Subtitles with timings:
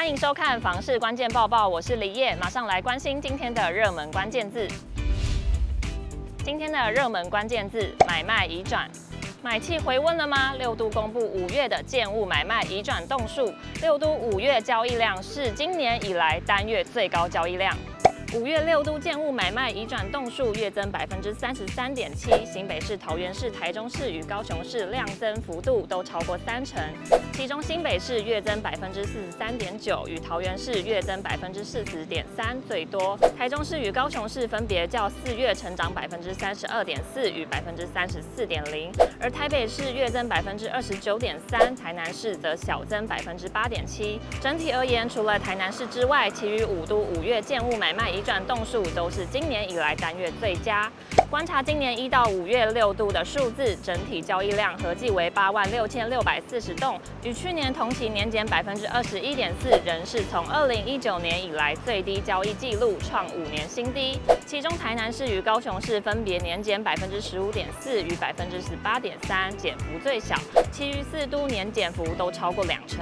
[0.00, 4.66] 欢迎收看房市关键报报，我是李叶，马上来关心今天的热门关键字。
[6.42, 8.90] 今天的热门关键字：买卖已转。
[9.42, 10.54] 买气回温了吗？
[10.54, 13.52] 六都公布五月的建物买卖已转动数，
[13.82, 17.76] 六都五月交易量是今年以来单月最高交易量。
[18.32, 26.80] 五月六都建物买卖移转栋数月增百分之三十三点七，新北市、桃园市、台中市与高雄市量增幅度都超过三成，
[27.32, 44.20] 其中新北市月增百分之四十三点九，与桃园市月增百分之四十点三最多，台中市与高雄市分别较四月成长百分之三十二点四与百分之三十四点零，而台北市月增百分之二十九点三，台南市则小增百分之八点七。
[44.40, 50.90] 整体而言，除了台南市之外，其余五都五月建物买卖转动数都是今年以来单月最佳。
[51.28, 64.18] 观察今年一到五月六都的数字，整体交易量合计为八万六千六百四十栋，与去年同期年减百分之二十一点四，仍是从二零一九年以来最低交易记录，创五年新低。
[64.44, 70.34] 其中台南市与高雄市分别年减百分之十五点四与百分之十八点三，减幅最小。
[70.72, 72.98] 其余四都年减幅都超过两成。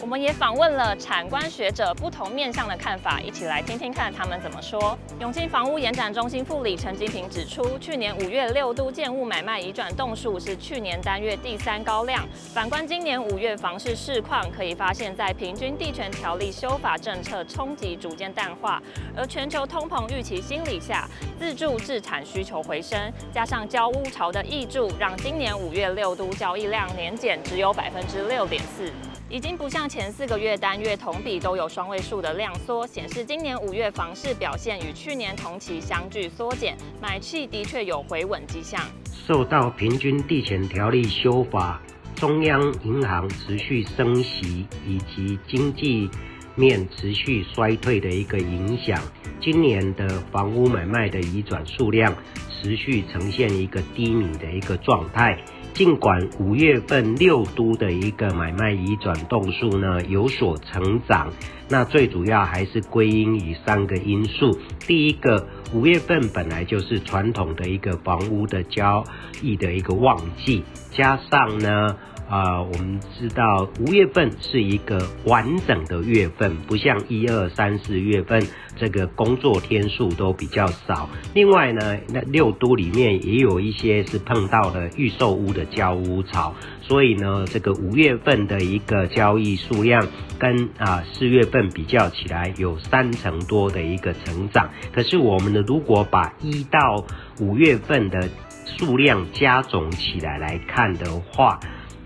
[0.00, 4.96] 我们也访问了产官学者不同面向的看法，一起来听听看他们怎么说。
[5.20, 12.26] 永庆房屋延展中心副理陈金平指出，去年五月六都建物买卖移转栋数是去年单月第三高量。
[12.54, 18.80] 反观今年五月房市市况，可以发现，在平均地权条例修法政策冲击逐渐淡化，
[19.16, 28.90] 而全球通膨预期心理下，自住置产需求回升，加上交屋潮的挹注，让今年五月六都交易量年减只有百分之六点四。
[29.28, 38.80] 已经不像前四个月单月同比都有双位数的量缩，显示今年五月房市表现与去年同期相距缩减，买气的确有回稳迹象。
[39.26, 41.80] 受到平均地权条例修法、
[42.16, 46.10] 中央银行持续升息以及经济
[46.54, 49.00] 面持续衰退的一个影响，
[49.40, 52.14] 今年的房屋买卖的移转数量
[52.50, 55.42] 持续呈现一个低迷的一个状态。
[55.74, 61.32] 尽管五月份六都的一个买卖移转动数呢有所成长，
[61.68, 64.58] 那最主要还是归因于三个因素。
[64.86, 69.02] 第一个，五月份本来就是传统的一个房屋的交
[69.42, 71.96] 易的一个旺季，加上呢。
[72.32, 78.42] 啊、我们知道五月份是一个完整的月份，不像一二三四月份
[78.74, 81.10] 这个工作天数都比较少。
[81.34, 94.70] 另外呢，那六都里面也有一些是碰到了预售屋的交屋潮，所以呢，这个五月份的一个交易数量跟啊四月份比较起来有三成多的一个成长。
[94.90, 97.04] 可是我们呢，如果把一到
[97.40, 98.26] 五月份的
[98.64, 101.60] 数量加总起来来看的话，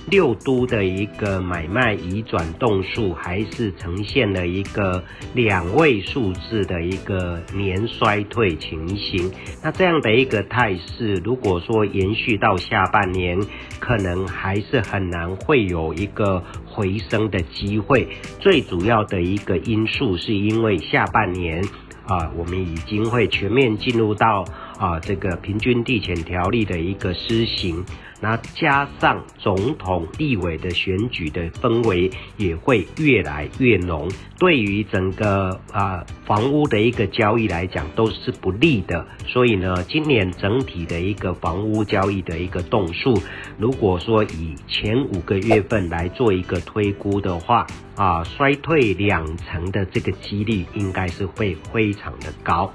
[0.08, 5.02] 六都的一个买卖移转动数还是呈现了一个
[5.34, 9.32] 两位数字的一个年衰退情形。
[9.62, 13.40] 那这样的一个态势，如果说延续到下半年，
[13.80, 18.06] 可能还是很难会有一个回升的机会。
[18.38, 21.64] 最主要的一个因素是因为下半年
[22.06, 24.44] 啊，我们已经会全面进入到
[24.78, 27.84] 啊这个平均地权条例的一个施行。
[28.20, 39.06] 那加上总统、立委的选举的氛围也会越来越浓，对于整个啊房屋的一个交易来讲都是不利的。
[39.26, 43.20] 所以呢，今年整体的一个房屋交易的一个动数，
[43.58, 47.66] 如果说以前五个月份来做一个推估的话，
[47.96, 52.72] 啊，衰退两成的这个几率应该是会非常的高。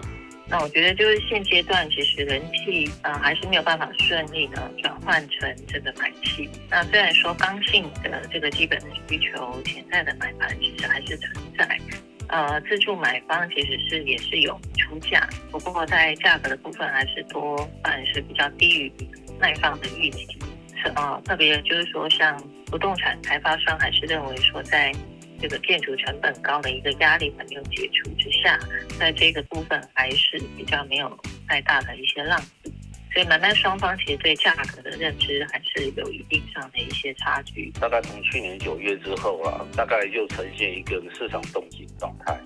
[0.51, 6.50] 那我觉得就是现阶段，其实人气啊、呃、还是没有办法顺利的转换成这个买气。
[6.69, 11.79] 那虽然说刚性的这个基本的需求、潜在的买盘其实还是存在，
[12.28, 18.91] 呃，自住买方其实是也是有出价，不过在价格的部分还是多半是比较低于
[19.39, 20.28] 卖方的预期。
[20.95, 24.92] 呃，特别就是说，像不动产开发商还是认为说在。
[25.42, 28.60] 这个建筑成本高的一个压力还没有解除之下，
[29.00, 32.72] 在这个部分还是比较没有太大的一些浪费，
[33.12, 37.72] 所以买卖双方其实对价格的认知还是有一定上的一些差距。
[37.80, 42.40] 大概从去年九月之后啊，大概就呈现一个市场冻结状态，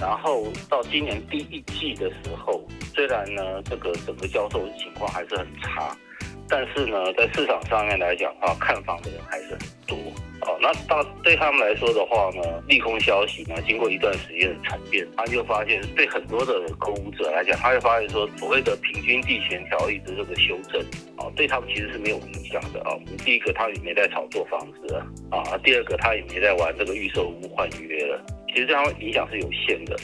[0.00, 5.96] 然后到今年第一季的时候，虽然呢这个整个销售情况还是很差，
[6.48, 9.96] 但是呢在市场上面来讲啊，看房的人还是很多。
[10.66, 20.80] 那到对他们来说的话呢，利空消息呢，经过一段时间的沉淀，他就发现对很多的购物者来讲，他会发现说，所谓的平均地权条例的这个修正，
[21.18, 22.98] 啊，对他们其实是没有影响的啊。
[23.24, 24.92] 第一个，他也没在炒作房子
[25.30, 28.20] 啊；第二个，他也没在玩这个预售屋换约了。
[28.48, 29.96] 其实这样影响是有限的。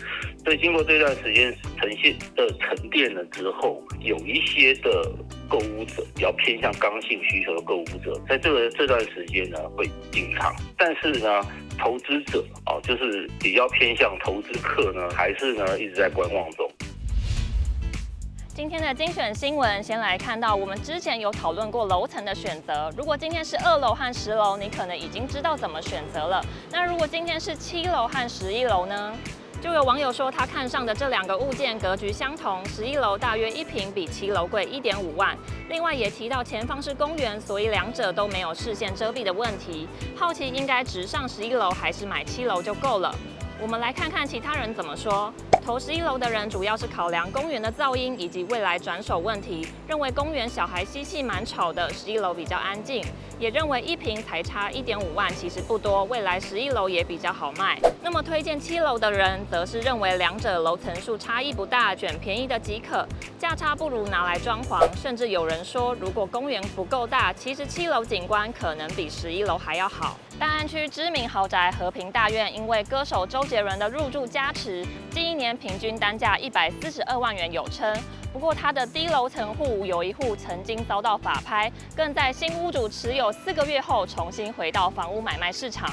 [0.45, 5.11] 所以经过这段时间呈现的沉淀了之后，有一些的
[5.53, 11.29] 购物者比较偏向刚性需求的购物者，在这个这段时间呢会进场，但是呢，
[11.79, 16.67] 投资者啊，就是比较偏向投资客呢，还是呢一直在观望中。
[18.55, 22.91] 今天的精选新闻，先来看到我们之前有讨论过楼层的选择。
[22.97, 26.43] 如果今天是二楼和十楼，你可能已经知道怎么选择了。
[26.71, 29.15] 那如果今天是七楼和十一楼呢？
[29.63, 35.39] 就有网友说他看上的这两个物件格局相同，十一楼大约一平比七楼贵一点五万。
[35.69, 39.87] 另外也提到前方是公园，所以两者都没有视线遮蔽的问题。
[40.17, 43.15] 好奇应该直上十一楼还是买七楼就够了？
[43.61, 45.33] 我们来看看其他人怎么说。
[45.65, 53.05] 投十一楼的人主要是考量公园的噪音以及未来转手问题，认为公园小孩嬉戏蛮吵的，十一楼比较安静。
[53.39, 57.79] 也认为一平才差一点五万，其实不多，未来十一楼也比较好卖。
[58.03, 63.07] 那么推荐七楼的人，则是认为两者楼层数差异不大，选便宜的即可，
[63.39, 64.81] 价差不如拿来装潢。
[65.01, 70.17] 甚至有人说，如果公园不够大，其实七楼景观可能比十一楼还要好。
[70.43, 77.97] 大安区知名豪宅和平大院，因为歌手周杰伦的入住加持，近一年平均单价一百四十二万元有称。
[78.33, 85.89] 不过，它的低楼层户有一户曾经遭到法拍，更在新屋主持有四个月后重新回到房屋买卖市场。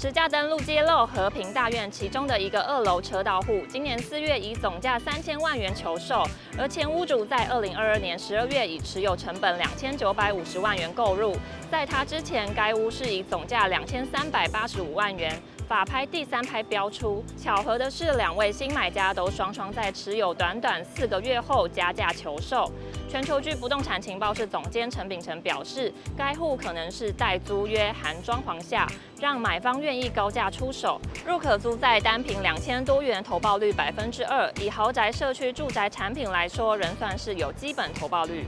[0.00, 6.26] 十架登录揭露，和平大院其中的一个二楼车道户，今年四月以总价三千万元求售，
[6.56, 11.36] 而前屋主在二零二二年十二月以持有成本两千九百五十万元购入，
[11.70, 15.38] 在他之前，该屋是以总价两千三百八十五万元。
[15.70, 22.68] 法拍第三拍标出，巧合的是，两位新买家都双双在持有短短四个月后加价求售。
[23.08, 28.84] 全球居不动产情报室总监陈秉承表示，该户可能是代租约含装潢下，
[29.20, 31.00] 让买方愿意高价出手。
[31.24, 38.44] 入可租在单品两千多元，投报率百分之二，以豪宅社区住宅产品来说，仍算是有基本投报率。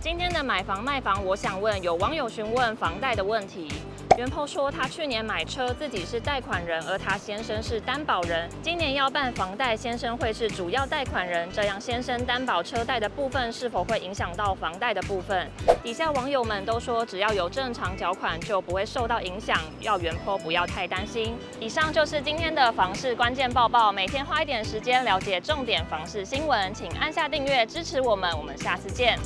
[0.00, 3.68] 今天的买房卖房，我想问有网友询问房贷的问题。
[4.18, 8.50] 元 po 说，他去年买车，自己是贷款人，而他先生是担保人。
[8.60, 15.48] 今年要办房贷，先生会是主要贷款人，这样先生担保车贷的部分是否会影响到房贷的部分？
[15.84, 21.36] 底下网友们都说，只要有正常缴款就不会受到影响，要元 po 不要太担心。
[21.60, 29.16] 以上就是今天的房市关键报报，每天花一点时间了解重点房市新闻，请按下订阅支持我们，我们下次见。